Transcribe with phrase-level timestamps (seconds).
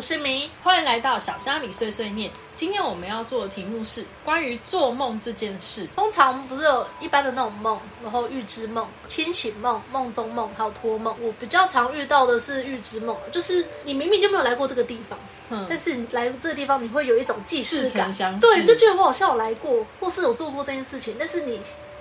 [0.00, 2.30] 我是明，欢迎来到小虾米碎碎念。
[2.54, 5.86] 今天我们要做的题目是关于做梦这件事。
[5.94, 11.14] 通常不是有一般的那种梦，然后预知梦、清醒梦、梦中梦，还有托梦。
[11.20, 15.18] 我比较常遇到的是预知梦，就是你明明就没有来过这个地方，
[15.50, 21.60] 嗯但是你来这个地方，你会有一种既视感曾相，对，你就觉得我好像有来过，或是有做过这件事情，但是你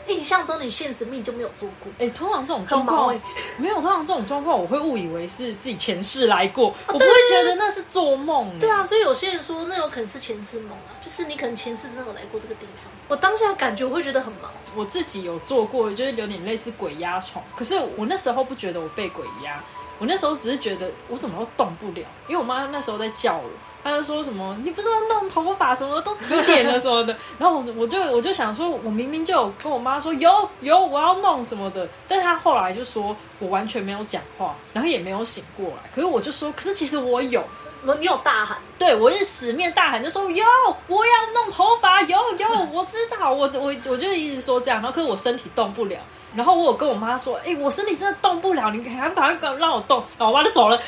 [0.10, 1.92] 印象中你现实命就没有做过。
[2.00, 3.22] 哎、通常这种状况很毛欸
[3.58, 12.92] 没有，通常这种状况我会误以为是自己前世来过，我不会觉得那是做梦、对，啊，所以有些人说那有可能是前世梦啊，就是你可能前世真的有来过这个地方。
[13.08, 17.44] 我当下感觉我会觉得很忙，我自己有做过，就是有点类似鬼压床。
[17.56, 19.64] 可是我那时候不觉得我被鬼压，
[19.98, 23.50] 我那时候只是觉得我怎么都动不了，因为我妈那时候在叫我，
[23.84, 37.44] 她就说什么你不是要弄头发什么都几点了什么的， 然后我我就我就想说，我明明就有跟我妈说有有我要弄什么的，但是她后来就说我完全没有讲话，然后也没有醒过来，可是我就说，可是其实我有。
[37.86, 40.46] 我你有大喊，对，我是死面大喊，就说有，
[40.88, 45.96] 我要弄头发，有有，我知道，我我我就一直说这样，然后可是我身体动不了，
[46.36, 50.78] 然后我有跟我妈说，哎、我身体真的动不了，你还不赶快让我动，然后我妈就走了。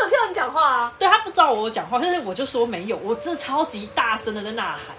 [0.00, 4.96] 他没有听到你讲话啊，对他不知道我有讲话，但是我就说没有，我真的超级大声的在呐喊。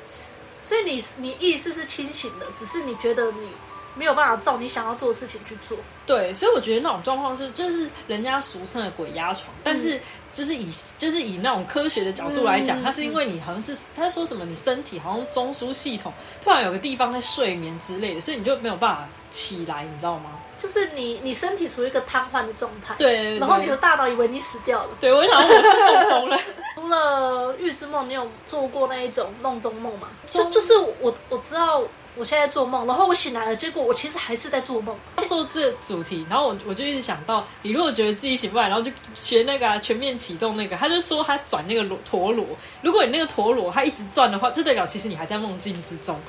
[0.61, 3.47] 所以你你意识是清醒的，只是你觉得你
[3.95, 5.78] 没有办法照你想要做的事情去做。
[6.06, 10.00] 对，所以我觉得那种状况是，就是人家俗称的鬼压床，但是
[10.33, 20.31] 就是以就是以那种科学的角度来讲，嗯它是因为你好像是他说什么，你身体好像中枢系统突然有个地方在睡眠之类的，所以你就没有办法起来，你知道吗？
[20.59, 24.89] 就是你你身体处于一个瘫痪的状态，对对对然后你的大脑以为你死掉了。
[25.00, 26.38] 对，我想我是中风了。
[26.75, 30.09] 除了预知梦，你有做过那一种梦中梦吗？
[30.27, 31.81] 就就是我我知道
[32.20, 34.94] 我现在做梦，然后我醒来了，结果我其实还是在做梦。
[35.25, 38.91] 做这主题，然后我我就一直想到，你如果觉得自己醒不来，然后就
[39.22, 42.46] 学那个、全面启动那个，他就说他转那个陀螺，
[42.81, 46.19] 如果你那个陀螺它一直转的话，就代表其实你还在梦境之中。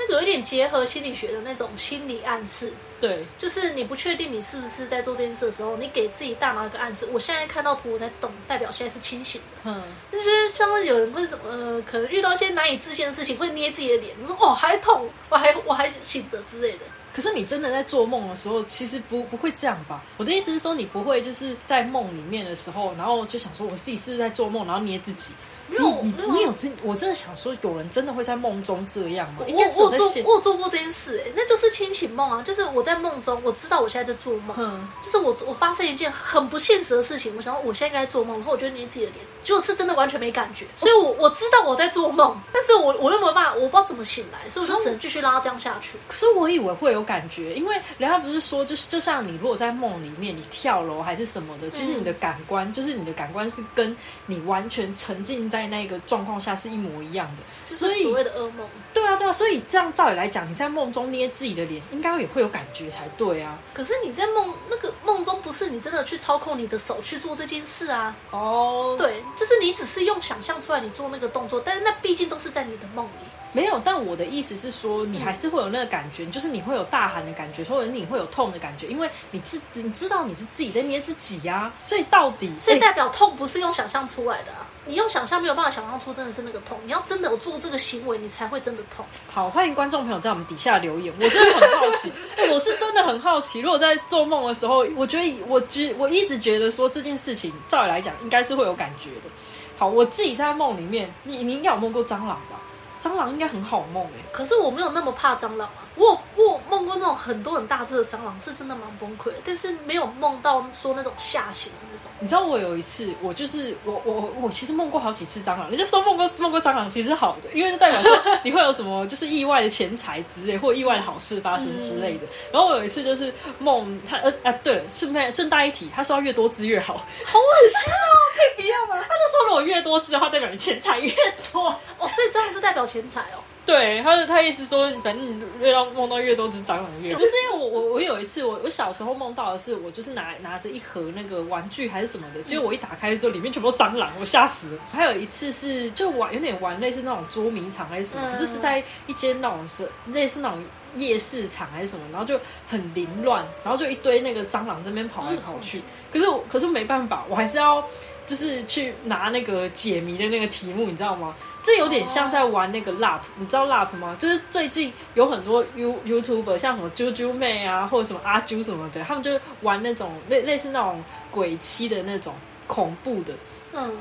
[0.00, 9.70] 那个有一点结合心理学的那种心理暗示，对，就是你不确定你是不是在做这件事的时候，你给自己大脑一个暗示，我现在看到图我在动，代表现在是清醒的。
[9.70, 16.78] 嗯，就是像是有人会什么，呃，可能遇到一些难以置信的事情，会捏自己的脸，说哦还痛，我还我还醒着之类的。
[17.12, 20.00] 可是你真的在做梦的时候，其实不不会这样吧？
[20.16, 25.34] 我的意思是说，你不会就是在梦里面的时候，然后就想说我自己是不是在做梦，然后捏自己。
[25.70, 29.44] 没有你没有你你有真，我真的想说，有人真的会在梦中这样吗？
[29.46, 30.10] 应我我做。
[30.24, 45.98] 我有做过这件事、哎，那就是清醒梦啊，就是我在梦中，我知道我现在在做梦，嗯，就是我我发生一件很不现实的事情，我想说我现在应该在做梦，然后我就捏自己的脸，结果是真的完全没感觉，所以我我知道我在做梦，但是我我又没有办法，我不知道怎么醒来，所以我就只能继续让它这样下去。
[46.08, 58.66] 可是我以为会有感觉，因为人家不是说，就是就像你如果在梦里面你跳楼还是什么的，其实你的感官、就是你的感官是跟你完全沉浸在那个状况下是一模一样的，所以就是所谓的噩梦。
[58.92, 63.58] 对啊对啊，所以这样照理来讲，你在梦中捏自己的脸，应该也会有感觉才对啊。
[63.72, 68.14] 可是你在梦那个梦中，不是你真的去操控你的手去做这件事啊？
[68.30, 73.10] 哦，，对，就是你只是用想象出来你做那个动作，但是那毕竟都是在你的梦里。
[73.52, 84.66] 没有，但我的意思是说，你还是会有那个感觉，就是你会有大喊的感觉，或者你会有痛的感觉，因为你自你知道你是自己在捏自己呀、所以到底，所以哎代表痛不是用想象出来的啊！
[84.86, 89.04] 你用想象没有办法想象出真的是那个痛，你要真的有做这个行为，你才会真的痛。
[89.28, 93.60] 好，欢迎观众朋友在我们底下留言，我真的很好奇，哎 我是真的很好奇。
[93.60, 99.30] 如果在做梦的时候，我觉得我觉我一直觉得说这件事情，照理来讲应该是会有感觉的。
[99.78, 102.58] 好，我自己在梦里面，你你应该有梦过蟑螂吧？
[103.02, 106.86] 蟑螂应该很好梦哎、可是我没有那么怕蟑螂啊，我有我梦
[107.30, 112.10] 很多很大只的蟑螂，是真的蛮崩溃的，但是没有梦到说那种吓醒的那种。
[112.18, 115.70] 你知道我有一次，我就是我我我其实梦过好几次蟑螂。
[115.70, 118.10] 人家说梦过梦过蟑螂其实好的，因为就代表说
[118.42, 122.26] 你会有什么就是意外的钱财之类，或意外的好事发生之类的。
[122.52, 129.00] 然后我有一次就是梦他呃啊对了，顺便顺带一提，他说要越多只越好，好恶心哦，可以不要吗？
[129.00, 131.14] 他就说如果越多只的话，代表你钱财越
[131.52, 131.68] 多。
[131.98, 133.38] 哦，所以这样是代表钱财哦。
[133.70, 137.14] 对，他的他意思说，反正你越让梦到越多只蟑螂越。
[137.14, 144.80] 不是因为我我我有一次我我小时候梦到的是，我就是拿拿着一盒那个玩具还是什么的，结果我一打开之后，里面全部都蟑螂，我吓死了。
[144.90, 150.60] 还有一次是就玩有点玩类似那种捉迷藏还是什么，嗯可是是在一间那种是类似那种
[150.96, 155.80] 夜市场还是什么，然后就很凌乱，然后就一堆那个蟑螂在那边跑来跑去。
[156.12, 157.84] 可是我可是没办法，我还是要
[158.30, 161.34] 就是去拿那个解谜的那个题目，你知道吗？
[161.64, 164.16] 这有点像在玩那个 LAP，你知道 LAP 吗？
[164.20, 169.32] 就是最近有很多 You YouTuber，像什么啾啾妹啊，或者什么阿啾什么的，他们就
[169.62, 172.32] 玩那种类类似那种鬼妻的那种
[172.68, 173.34] 恐怖的。
[173.72, 173.98] 嗯，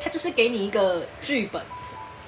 [0.00, 1.60] 他就是给你一个剧本。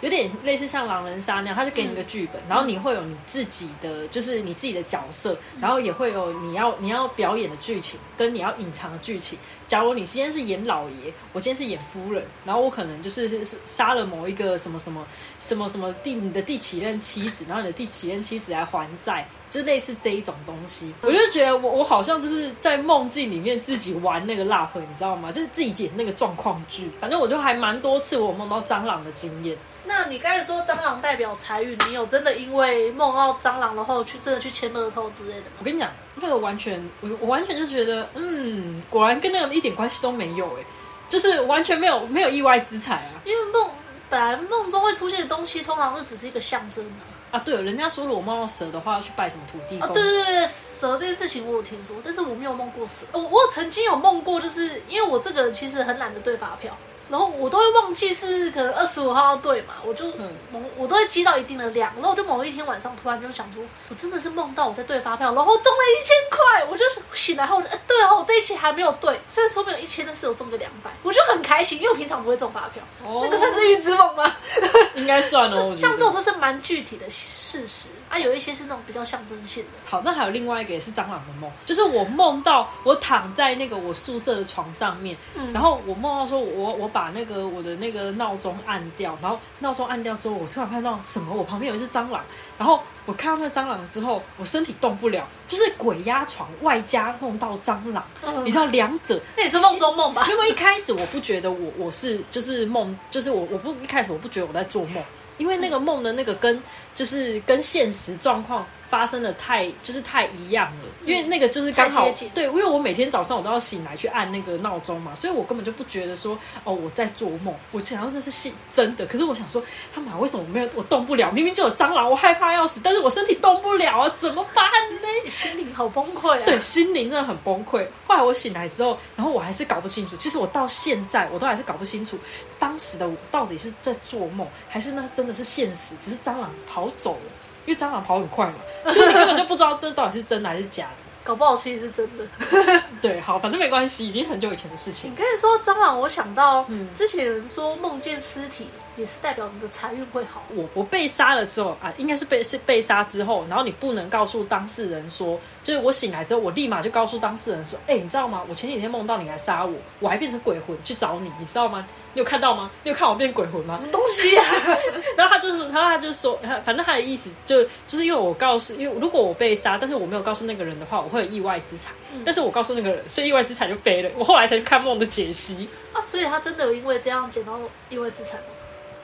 [0.05, 9.39] 有点类似像狼人杀那样，他就给你一个剧本，然后你会有你自己的，就是你自己的角色，然后也会有你要你要表演的剧情，跟你要隐藏的剧情。
[9.67, 15.07] 假如你今天是演老爷，我今天是演夫人，然后我可能就是是杀了某一个什么什么
[15.41, 20.93] 什么什么第你的第几任妻子，然后你的第几任妻子来还债，就类似这一种东西。
[21.01, 25.33] 我就觉得我我好像就是在梦境里面自己玩那个 lap，你知道吗？
[25.33, 26.91] 就是自己演那个状况剧。
[27.01, 29.57] 反正我就还蛮多次我梦到蟑螂的经验。
[29.87, 35.57] 那你刚才说蟑螂代表财运，你有真的因为梦到蟑螂然后去真的去签乐透之类的吗？
[35.59, 40.65] 我跟你讲，那个完全我我完全就觉得，嗯，果然跟那个一点关系都没有哎，
[41.09, 43.21] 就是完全没有没有意外之财啊。
[43.25, 43.71] 因为梦
[44.09, 47.13] 本来梦中会出现的东西，通常就只是一个象征啊。
[47.33, 49.93] 啊，对了，人家说如果梦到蛇的话，要去拜什么土地公？
[49.93, 53.05] 对对对，蛇这件事情我有听说，但是我没有梦过蛇。
[53.13, 56.77] 我我曾经有梦过，就是因为我这个人其实很懒得对发票。
[57.11, 60.07] 然后我都会忘记是可能二十五号要对嘛，我就
[60.51, 72.83] 某我都会积到一定的量，然后我就某一天晚上突然就想说，我真的是梦到我在对发票，然后中了一千块，我就醒来后，哎，对哦，我这一期还没有对，虽然说没有一千，但是我中个两百，我就很开心，因为我平常不会中发票，
[73.23, 74.35] 那个算是预知梦吗？
[74.95, 79.71] 应该算哦，像这种都是蛮具体的事实啊，有一些是那种比较象征性的。
[79.85, 85.15] 好，那还有另外一个也是蟑螂的梦，就是我梦到我躺在那个我宿舍的床上面，
[85.53, 87.75] 然后我梦到说我我把那个我的。
[87.75, 91.35] 那个闹钟按掉，然后闹钟按掉之后，我突然看到什么？
[91.35, 92.23] 我旁边有一只蟑螂，
[92.57, 98.07] 然后我看到那蟑螂之后，我身体动不了，就是鬼压床外加梦到蟑螂，
[98.45, 100.25] 你知道两者那也是梦中梦吧？
[100.31, 105.03] 因为一开始我不觉得我我是就是梦，就是我我不一开始我不觉得我在做梦，
[105.37, 106.63] 因为那个梦的那个跟
[106.95, 108.67] 就是跟现实状况。
[108.95, 119.61] 发生的太就是太一样了，因为那个就是刚好对，因为我每天早上我都要醒来去按那个闹钟嘛，所以我根本就不觉得说哦我在做梦，我想要那是是真的，可是我想说
[119.93, 121.33] 他妈为什么我没有我动不了？
[121.33, 124.65] 明明就有蟑螂，我害怕要死，但是我身体动不了啊，怎么办
[125.03, 125.09] 呢？
[125.29, 126.43] 心灵好崩溃啊！
[126.47, 127.85] 对，心灵真的很崩溃。
[128.07, 132.17] 后来我醒来之后，然后我还是搞不清楚，其实我到现在我都还是搞不清楚
[132.61, 137.33] 当时的我到底是在做梦，还是那真的是现实，只是蟑螂跑走了。
[137.67, 138.55] 因为蟑螂跑很快嘛，
[138.93, 140.91] 所以你根本就不知道这到底是真的还是假的。
[141.25, 142.83] 搞不好其实是真的。
[143.01, 145.11] 对，好，反正没关系，已经很久以前的事情。
[145.11, 148.67] 你跟你说蟑螂，我想到，嗯，之前有人说梦见尸体
[148.97, 150.43] 也是代表你的财运会好。
[150.51, 158.43] 我我被杀了之后啊，应该是被是被杀之后，然后你不能告诉当事人说，就是我醒来之后，我立马就告诉当事人说，哎，你知道吗？
[158.49, 161.87] 我前几天梦到你来杀我，我还变成鬼魂去找你，你知道吗？
[162.13, 162.71] 你有看到吗？
[162.85, 163.75] 你有看我变鬼魂吗？
[163.77, 164.45] 什么东西啊？
[165.17, 171.91] 然后他就是，然后他就说，他反正他的意思就就是因为我告诉，因为如果我被杀，但是我没有告诉那个人的话，我会有意外之财。
[172.25, 174.11] 但是我告诉那个人，所以意外之财就飞了。
[174.17, 177.59] 我后来才去看梦的解析啊，所以他真的有因为这样捡到
[177.91, 178.45] 意外之财吗？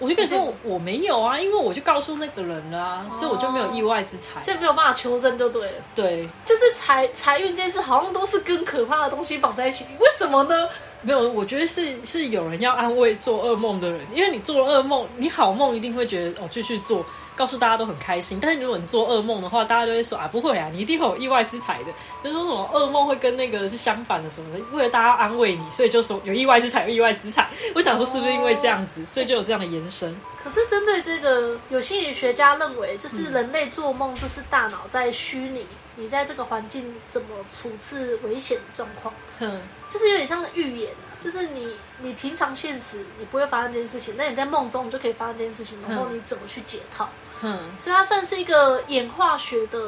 [0.01, 5.73] 我就跟你说，我没有啊，因为我就告诉那个人了啊，所以我就没有意外之财，所以没有办法求证，就对了。
[5.95, 10.67] 对，就是财财运这件事，好像都是跟可怕的东西绑在一起，为什么呢？
[11.03, 17.05] 没有，我觉得是是有人要安慰做噩梦的人，因为你做了噩梦，你好梦一定会觉得哦继续做，
[17.41, 18.39] 告诉大家都很开心。
[18.39, 21.87] 但是如果你做噩梦的话，大家就会说啊不会啊，你一定会有意外之财的。
[22.23, 27.49] 就说什么噩梦会跟那个是相反的什么的，为了大家安慰你，所以就说有意外之财，有意外之财。
[27.75, 30.15] 我想说是不是因为这样子，所以就有这样的延伸？
[30.45, 35.67] 可是针对这个，有心理学家认为，就是人类做梦就是大脑在虚拟。
[35.97, 39.13] 你在这个环境怎么处置危险的状况？
[39.41, 47.07] 嗯，就是有点像预言啊，就是你你平常现实你不会发生这件事情，那你在梦中你就可以发生这件事情，然后你怎么去解套？
[47.43, 49.79] 嗯，所以它算是一个演化学的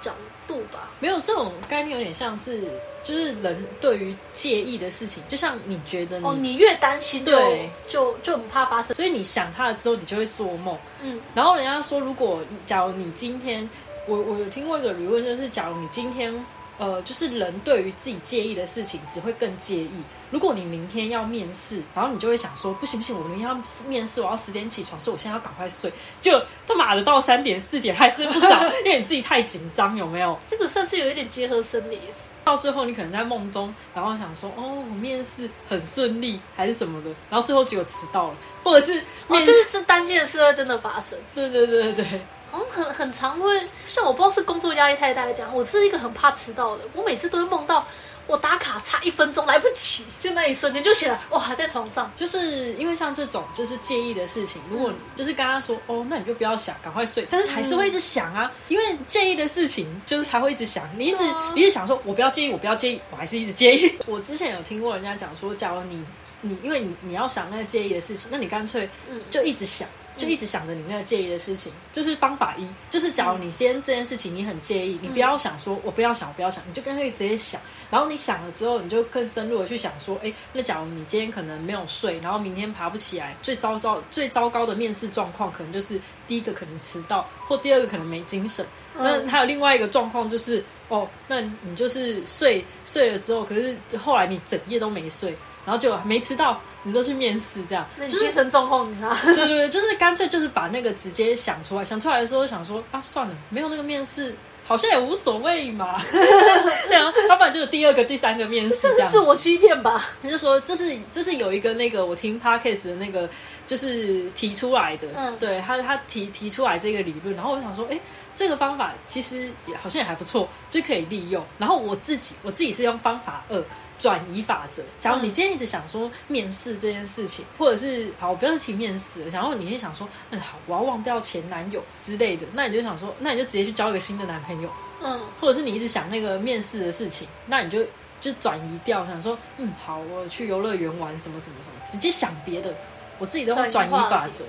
[0.00, 0.12] 角
[0.46, 0.90] 度吧。
[1.00, 2.62] 没有这种概念，有点像是
[3.02, 10.78] 就是人对于介意的事情，就像你觉得哦，你越担心，对，就就很怕发生，所以你想他了之后，你就会做梦。
[11.00, 13.68] 嗯，然后人家说，如果假如你今天。
[14.06, 16.30] 我我有听过一个理论，就是假如你今天，
[16.78, 20.02] 呃，就是人对于自己介意的事情只会更介意。
[20.30, 23.54] 如果你明天要面试，然后你就会想说，不行不行，我明天要
[23.86, 25.92] 面试，我要十点起床，所以我现在要赶快睡。
[26.20, 30.36] 就他妈的到三点四点还是不早，因为你自己太紧张，有没有？
[30.50, 32.00] 这个算是有一点结合生理。
[32.42, 41.18] 到最后你可能在梦中，然后想说，哦，我面试很顺利还是什么的，然后最后结果迟到了，或者是哦，就是这单件事会真的发生。
[41.34, 42.20] 对对对对对。
[42.54, 47.84] 好像很很常会，像我不知道是工作压力太大这样，我是一个很怕迟到的，我每次都会梦到
[48.28, 52.10] 我打卡差一分钟来不及，就那一瞬间就醒了，哇，还在床上。
[52.14, 63.98] 就是因为像这种就是介意的事情，如果就是刚刚说哦，那你就不要想，赶快睡，但是还是会一直想啊，因为介意的事情就是才会一直想，你一直、啊你一直想说我不要介意，我不要介意，我还是一直介意。
[64.06, 66.04] 我之前有听过人家讲说，假如你
[66.42, 69.88] 你因为你你要想那个介意的事情，那你干脆嗯就一直想。
[70.16, 72.66] 就一直想着你那个介意的事情，这是方法一。
[72.88, 77.60] 就是假如你今天这件事情你很介意，你不要想说我不要想，我不要想，你就干脆直接想。
[77.90, 88.66] 然后你想了之后，你就更深入的去想说，哎，那假如你今天可能没有睡，然后明天爬不起来，最糟糟最糟糕的面试状况，可能就是第一个可能迟到，或第二个可能没精神。
[88.96, 99.14] 那嗯还有另外一个状况就是，哦，那你就是睡睡了之后，可是后来你整夜都没睡，然后就没迟到，你都去面试，这样就是那你精神状况你知道。
[99.24, 104.34] 对对对，就是干脆就是把那个直接想出来，想出来的时候想说啊，算了，没有那个面试。
[104.66, 110.02] 好像也无所谓嘛， 对啊，他不然就有第二个、第三个面试这样自我欺骗吧？
[110.22, 113.28] 他就说这是这是有一个那个我听 podcast 的那个
[113.66, 118.00] 就是提出来的，嗯对他他提提出来这个理论，然后我想说，哎，
[118.34, 121.44] 这个方法其实也好像也还不错，就可以利用。
[121.58, 123.62] 然后我自己我自己是用方法二。
[123.98, 124.82] 转移法则。
[125.00, 134.68] 假如你今天一直想说面试这件事情，或者是好，我不要提面试了，然后你会想说，嗯，好，我要忘掉前男友之类的，那你就想说，那你就直接去交一个新的男朋友，
[135.02, 137.84] 嗯，或者是你一直想那个面试的事情，那你就
[138.20, 142.74] 就转移掉，想说，嗯，好，我去游乐园玩什么什么什么，直接想别的。
[143.18, 144.44] 我自己都会转移法则。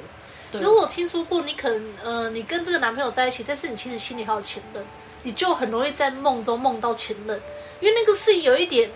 [0.51, 4.83] 对，如果我听说过你可能呃，你跟这个男朋友在一起，但是你其实心里还有前任，
[5.21, 7.39] 你就很容易在梦中梦到前任，
[7.79, 8.89] 因为那个是有一点。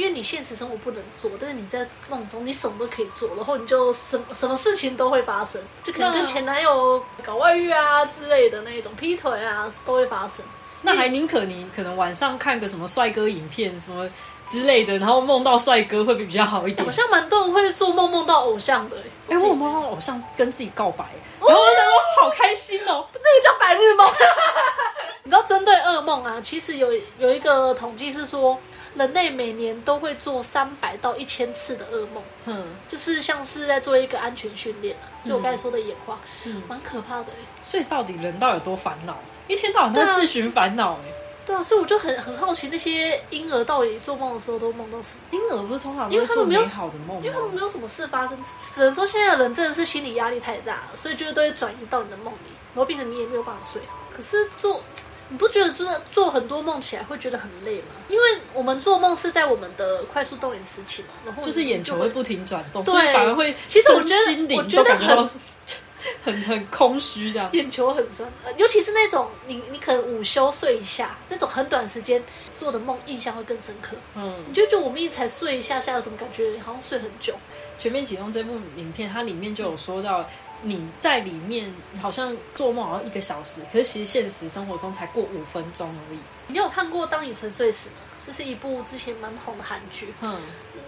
[0.00, 10.42] 因为你现实生活不能做，但是你在梦中你什么都可以做，然后你就什什么事情都会发生，就可能跟前男友搞外遇啊之类的那一种劈腿啊都会发生。
[10.80, 14.08] 那还宁可你可能晚上看个什么帅哥影片什么
[14.46, 16.90] 之类的，然后梦到帅哥会比较好一点好。
[16.90, 21.04] 像蛮多人会做梦梦到偶像的、欸，哎、我有梦到偶像跟自己告白，
[21.46, 23.06] 然后我想说好开心哦。
[23.12, 24.10] 那个叫白日梦。
[25.22, 26.88] 你知道，针对噩梦啊，其实有
[27.18, 28.58] 有一个统计是说，
[28.94, 39.16] 人类每年都会做三百到一千次的噩梦，嗯，就是像是在做一个安全训练啊，就我刚才说的演化，嗯蛮可怕的哎、所以到底人到底有多烦恼？
[39.48, 41.12] 一天到晚都在自寻烦恼哎。
[41.46, 45.20] 对啊，所以我就很很好奇，那些婴儿到底做梦的时候都梦到什么？
[45.30, 47.50] 婴儿不是通常都因为会做美他们没有好的梦因为他们？
[47.54, 48.38] 没有什么事发生，
[48.74, 53.80] 只能说现在的人真的是心理压力太大了，所以就是都会转移到你的梦里，然后变成你也没有办法睡。
[54.14, 54.80] 可是做，
[55.30, 57.86] 你不觉得做做很多梦起来会觉得很累吗？
[58.08, 58.22] 因为
[58.52, 65.28] 我们做梦是在我们的快速动眼时期嘛，然后就是眼球会会不停转动，对所以反而会其实我觉得我觉得很
[66.24, 67.48] 很很空虚的。
[67.52, 72.22] 眼球很酸，呃尤其是那种你你可能午休睡一下，那种很短时间
[72.58, 73.96] 做的梦印象会更深刻。
[74.14, 77.34] 嗯，你就觉得我们一才睡一下下，怎么感觉好像睡很久？
[77.78, 80.28] 全面启动这部影片，它里面就有说到，
[80.62, 86.18] 你在里面好像做梦好像一个小时，可是其实现实生活中才过五分钟而已。
[86.48, 87.98] 你有看过《当你沉睡时》吗？
[88.26, 90.12] 就是一部之前蛮红的韩剧。
[90.20, 90.38] 嗯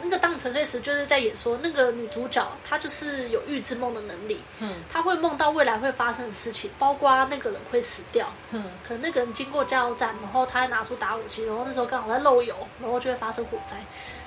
[0.02, 4.82] 那个《当你沉睡时》就是在演说那个女主角她就是有预知梦的能力，嗯。
[4.90, 8.64] 她会梦到未来会发生的事情，包括那个人会死掉，嗯。
[8.86, 13.76] 可能那个人经过加油站，然后他还拿出打火机，然后那时候刚好在漏油，然后就会发生火灾，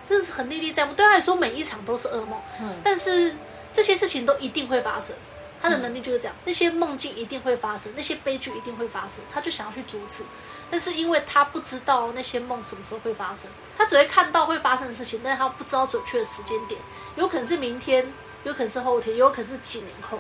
[0.08, 0.94] 真的是很历历在目。
[0.94, 2.80] 对她来说，每一场都是噩梦，嗯。
[2.84, 3.36] 但是
[3.74, 5.16] 这些事情都一定会发生。
[5.62, 10.24] 她的能力就是这样，那些梦境一定会发生，那些悲剧一定会发生，她就想要去阻止。
[10.76, 16.78] 但是因为他不知道那些梦什么时候会发生，他只会看到会发生的事情，但是他不知道准确的时间点，
[17.16, 18.06] 有可能是明天，
[18.44, 20.20] 有可能是后天，有可能是几年后。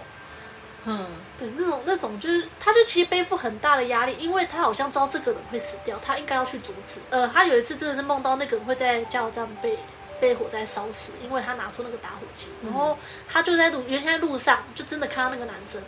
[0.85, 1.07] 嗯
[1.37, 7.01] 对，那种那种就是，他就其实背负很大的压力，因为他好像知道这个人会死掉，他应该要去阻止。
[7.09, 9.77] 呃，他有一次真的是梦到那个人会在加油站被
[10.21, 12.97] 被火灾烧死，因为他拿出那个打火机，然后
[13.27, 15.81] 他就在路原先在路上就真的看到那个男生，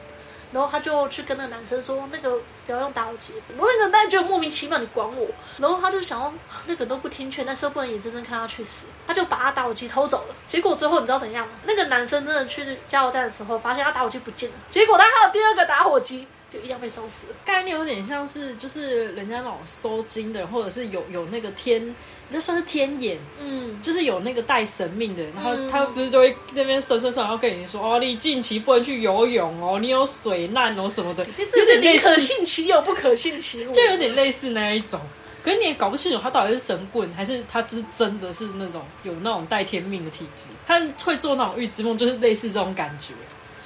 [0.51, 3.33] 然后他就去跟那个男生说，那个不要用打火机。
[3.55, 5.27] 那个人当然觉得莫名其妙，你管我。
[5.57, 6.33] 然后他就想要
[6.65, 10.35] 那个都不听劝，但是又不能眼睁睁看他去死，他就把他打火机偷走了。
[10.47, 11.53] 结果最后你知道怎样吗？
[11.65, 17.27] 那个男生真的去加油站的时候，发现他打火机不见了，结果他还有第二个打火机，就一样被烧死。
[17.43, 21.93] 概念有点像是就是人家那种收金的，或者是有有那个天，
[22.29, 34.99] 那算是天眼，嗯，就是有那个带神命的人，然后嗯他不是就会那边算算算，然后跟你说哦，你近期不能去游泳哦，你有水难哦什么的，就是你可信其有，不可信其无，就有点类似那一种。
[35.43, 40.47] 可是你也搞不清楚他到底是神棍，还是他是真的是那种有那种带天命的体质。
[40.65, 43.13] 他会做那种预知梦，就是类似这种感觉。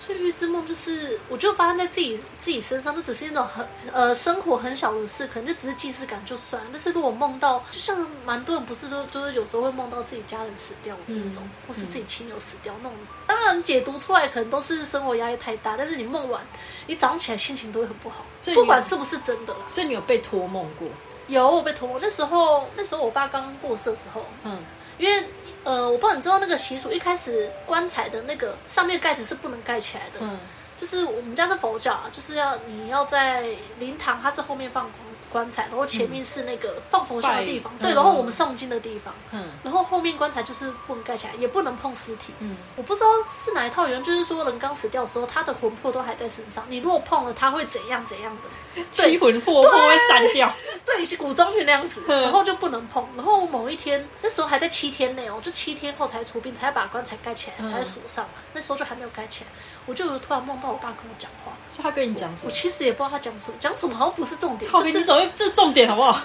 [0.03, 6.60] 所以预知梦就是，我就发生在自己自己身上，就只是那种很呃生活很小的事，可能就只是既视感就算。
[6.72, 16.41] 但是如果梦到，就像蛮多人不是都就是有时候会梦到自己家人死掉这种，嗯或是自己亲友死掉那种，当然解读出来可能都是生活压力太大，但是你梦完，
[16.88, 19.60] 你早上起来心情都会很不好，所以不管是不是真的啦。
[19.70, 20.88] 所以你有被托梦过？
[21.27, 24.58] 有我被托梦，那时候那时候我爸刚过世的时候，嗯，
[25.01, 25.25] 因为
[25.63, 30.38] 呃，我不知道你知道那个习俗，一开始棺材的那个上面盖子是不能盖起来的，嗯。
[30.77, 33.46] 就是我们家是佛教啊，就是要你要在
[33.77, 34.89] 灵堂，它是后面放
[35.32, 42.34] 棺材，然后前面是那个放佛像的地方，对，然后我们诵经的地方，嗯然后后面棺材就是不能盖起来，也不能碰尸体。
[42.40, 48.84] 嗯，我不知道是哪一套原论，就是说人刚死掉的时候，他的魂魄都还在身上，你如果碰了，他会怎样怎样的。
[48.92, 50.52] 七魂魄魄会散掉。
[50.86, 53.06] 对，是古装剧那样子，嗯然后就不能碰。
[53.16, 58.32] 然后某一天，那时候还在七天内哦，就七天后才出殡，才把棺材盖起来，嗯才锁上嘛。
[58.54, 59.50] 那时候就还没有盖起来，
[59.86, 62.50] 我就突然梦到我爸跟我讲话，是他跟你讲什么？
[62.50, 65.04] 我其实也不知道他讲什么，讲什么好像不是重点，好，就是
[65.36, 66.10] 这重点好不好？
[66.12, 66.24] 啊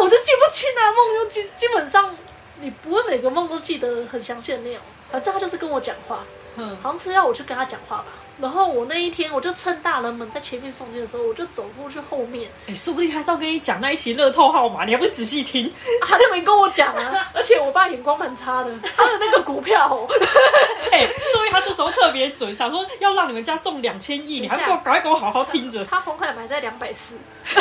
[0.00, 2.14] 我就记不清啊，梦就基基本上
[2.60, 6.20] 你不会每个梦都记得很详细的内容，反正他就是跟我讲话，
[6.56, 8.06] 嗯，好像是要我去跟他讲话吧。
[8.40, 15.66] 然后我那一天，我就趁大人们在前面诵经的时候，我就走过去后面，哎、说不定还是要跟你讲那一期乐透号码，你还不仔细听？
[16.00, 17.28] 啊他就没跟我讲啊。
[17.34, 20.06] 而且我爸眼光蛮差的，他的那个股票、哦，
[20.92, 25.84] 哎、所以他这时候特别准，想说要让你们家中两千亿，你还不给我赶快给我好好听着。
[25.86, 27.16] 他红海买在两百四，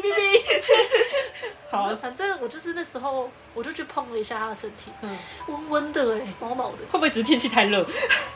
[0.00, 0.42] 哔哔哔。
[1.70, 6.78] 好，反正我就是那时候，我就去碰了一下他的身体，嗯，温温的哎、毛毛的。
[6.90, 7.86] 会不会只是天气太热？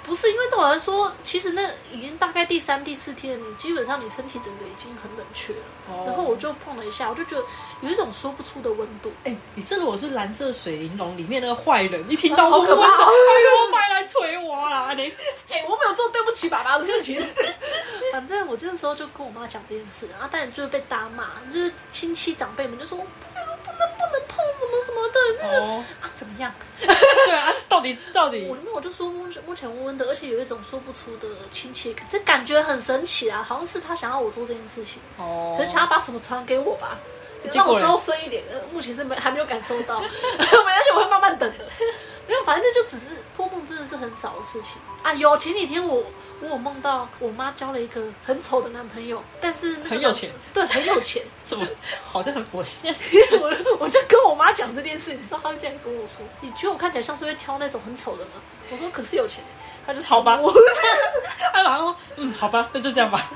[0.04, 5.60] 不是因为照我来说，其实那已经大概第三、第四天，你基本上你身体整个已经很冷却了。
[5.90, 7.44] 哦然后我就碰了一下，我就觉得
[7.80, 9.10] 有一种说不出的温度。
[9.24, 13.34] 哎、你这如果是蓝色水玲珑里面那个坏人，一听到啊好温温的，可怕哦哎
[13.66, 13.72] 呦，
[14.04, 14.92] 买来捶我啦！
[14.94, 15.06] 你
[15.50, 17.20] 哎、我没有做对不起爸爸的事情。
[18.12, 26.52] 反正我那时候就跟我妈讲这件事，然后当然就是被大骂，就是亲戚长辈们就说不能不能不能碰什么什么的，那个、哦，啊怎么样？
[26.78, 36.98] 对啊，到底到底我我就说目前目前温温的，而且有一种说不出的亲切感，这感觉很神奇啊，好像是他想要我做这件事情，哦可是想要把什么传给我吧。
[37.52, 40.48] 让我之后深一点，呃，目前是没还没有感受到，没关
[40.82, 41.66] 系，我会慢慢等的。
[42.26, 45.12] 没有，反正这就只是托梦，真的是很少的事情啊。
[45.14, 46.02] 有前几天我
[46.40, 51.22] 我有梦到我妈交了一个很丑的男朋友，但是很有钱，对，很有钱。
[51.44, 51.66] 怎么
[52.04, 52.88] 好像很佛系
[53.32, 58.32] 我我就跟我妈讲这件事，你知道她竟然跟我说：“你觉得我看起来像是会挑那种很丑的吗？”
[58.72, 59.44] 我说：“可是有钱。”
[59.86, 60.50] 她就好吧我
[61.52, 63.30] 他马上说嗯，好吧，那就这样吧。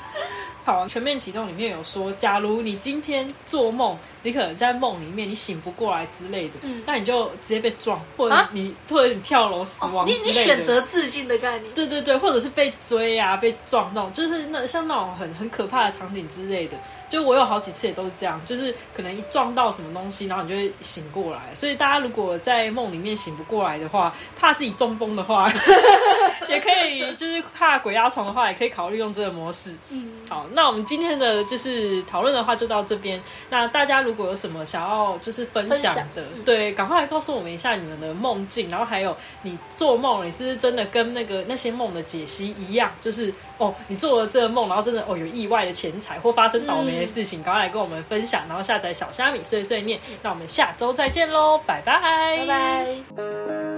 [0.69, 10.07] 好，全面启动里面有说，假如你今天做梦，你可能在梦里面你醒不过来之类的，嗯那你就直接被撞，或者啊你或者你跳楼死亡。
[10.07, 16.77] 你你选择自尽的概念，对对对，或者是被追啊，被撞那种，就是那像那种很很可怕的场景之类的。
[17.09, 21.55] 就我有好几次也都是这样，就是可能一撞到什么东西，然后你就会醒过来。
[21.55, 25.51] 所以大家如果在梦里面醒不过来的话，怕自己中风的话，
[26.49, 29.75] 也可以就是怕鬼压床的话，也可以考虑用这个模式。
[29.89, 33.21] 嗯，好，那我们今天的就是讨论的话就到这边。
[33.51, 42.91] 那大家如果有什么想要就是分享的，享嗯对，赶快来告诉我们一下你们的梦境，然后还有你做梦，你是不是真的跟那个那些梦的解析一样？
[43.01, 50.01] 就是哦，你做了这个梦，然后真的哦有意外的钱财或发生倒霉的事情，赶快来跟我们分享，然后下载小虾米碎碎念。
[50.23, 53.78] 那我们下周再见喽，拜拜，拜拜。